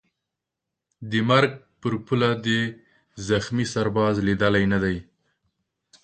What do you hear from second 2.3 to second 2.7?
دي